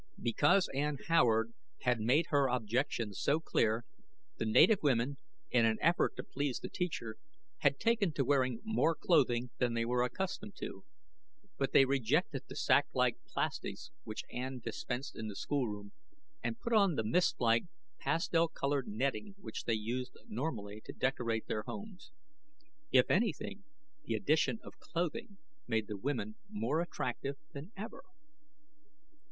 [0.19, 3.85] Because Ann Howard had made her objections so clear,
[4.37, 5.17] the native women,
[5.51, 7.17] in an effort to please the teacher,
[7.59, 10.83] had taken to wearing more clothing than they were accustomed to.
[11.59, 15.91] But they rejected the sack like plastics which Ann dispensed in the schoolroom
[16.41, 17.65] and put on the mist like,
[17.99, 22.11] pastel colored netting which they used normally to decorate their homes.
[22.91, 23.65] If anything,
[24.05, 25.37] the addition of clothing
[25.67, 28.01] made the women more attractive than ever.